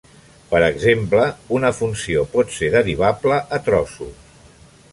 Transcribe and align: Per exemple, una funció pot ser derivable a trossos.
Per 0.53 0.59
exemple, 0.67 1.25
una 1.57 1.71
funció 1.81 2.23
pot 2.31 2.55
ser 2.57 2.71
derivable 2.79 3.37
a 3.59 3.61
trossos. 3.69 4.49